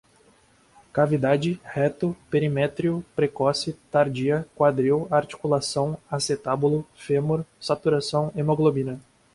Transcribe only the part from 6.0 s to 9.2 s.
acetábulo, fêmur, saturação, hemoglobina